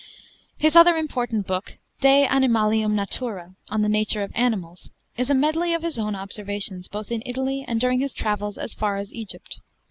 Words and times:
His 0.57 0.75
other 0.75 0.97
important 0.97 1.45
book, 1.45 1.77
'De 1.99 2.25
Animalium 2.25 2.93
Natura' 2.95 3.53
(On 3.69 3.83
the 3.83 3.87
Nature 3.87 4.23
of 4.23 4.31
Animals), 4.33 4.89
is 5.15 5.29
a 5.29 5.35
medley 5.35 5.75
of 5.75 5.83
his 5.83 5.99
own 5.99 6.15
observations, 6.15 6.87
both 6.87 7.11
in 7.11 7.21
Italy 7.23 7.63
and 7.67 7.79
during 7.79 7.99
his 7.99 8.15
travels 8.15 8.57
as 8.57 8.73
far 8.73 8.97
as 8.97 9.13
Egypt. 9.13 9.59